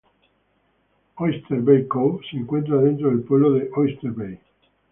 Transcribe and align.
Oyster 1.19 1.57
Bay 1.61 1.85
Cove 1.87 2.25
se 2.27 2.35
encuentra 2.37 2.77
dentro 2.77 3.09
del 3.11 3.21
pueblo 3.21 3.51
de 3.51 3.69
Oyster 3.75 4.09
Bay. 4.09 4.39